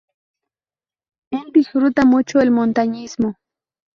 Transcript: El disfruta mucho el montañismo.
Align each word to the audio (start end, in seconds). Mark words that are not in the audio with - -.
El 1.31 1.51
disfruta 1.51 2.05
mucho 2.05 2.39
el 2.39 2.49
montañismo. 2.49 3.35